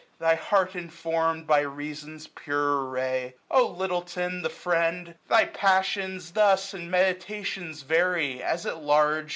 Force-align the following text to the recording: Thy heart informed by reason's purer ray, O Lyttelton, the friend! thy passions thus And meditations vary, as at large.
Thy 0.17 0.33
heart 0.33 0.75
informed 0.75 1.45
by 1.45 1.59
reason's 1.59 2.25
purer 2.25 2.89
ray, 2.89 3.35
O 3.51 3.67
Lyttelton, 3.67 4.41
the 4.41 4.49
friend! 4.49 5.13
thy 5.27 5.45
passions 5.45 6.31
thus 6.31 6.73
And 6.73 6.89
meditations 6.89 7.83
vary, 7.83 8.41
as 8.41 8.65
at 8.65 8.81
large. 8.81 9.29